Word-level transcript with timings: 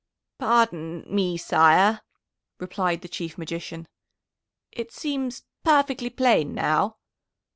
"Pardon 0.39 1.03
me, 1.05 1.37
sire," 1.37 2.01
replied 2.59 3.01
the 3.01 3.07
Chief 3.07 3.37
Magician; 3.37 3.87
"it 4.71 4.91
seems 4.91 5.43
perfectly 5.63 6.09
plain 6.09 6.55
now. 6.55 6.97